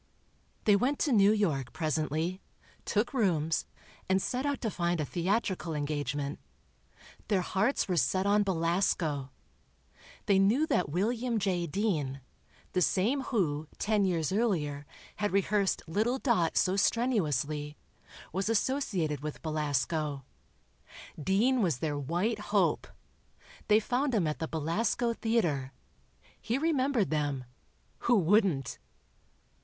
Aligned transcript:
They 0.63 0.75
went 0.75 0.97
to 1.01 1.11
New 1.11 1.31
York, 1.31 1.73
presently, 1.73 2.41
took 2.85 3.13
rooms 3.13 3.67
and 4.09 4.19
set 4.19 4.47
out 4.47 4.59
to 4.61 4.71
find 4.71 4.99
a 4.99 5.05
theatrical 5.05 5.75
engagement. 5.75 6.39
Their 7.27 7.41
hearts 7.43 7.87
were 7.87 7.97
set 7.97 8.25
on 8.25 8.41
Belasco. 8.41 9.29
They 10.25 10.39
knew 10.39 10.65
that 10.65 10.89
William 10.89 11.37
J. 11.37 11.67
Dean—the 11.67 12.81
same 12.81 13.21
who, 13.25 13.67
ten 13.77 14.03
years 14.03 14.31
earlier, 14.31 14.87
had 15.17 15.31
rehearsed 15.31 15.83
little 15.85 16.17
Dot 16.17 16.57
so 16.57 16.75
strenuously—was 16.75 18.49
associated 18.49 19.19
with 19.19 19.43
Belasco. 19.43 20.25
Dean 21.23 21.61
was 21.61 21.77
their 21.77 21.95
white 21.99 22.39
hope. 22.49 22.87
They 23.67 23.79
found 23.79 24.15
him 24.15 24.25
at 24.25 24.39
the 24.39 24.47
Belasco 24.47 25.13
Theatre. 25.13 25.73
He 26.41 26.57
remembered 26.57 27.11
them... 27.11 27.43
who 27.99 28.17
wouldn't? 28.17 28.79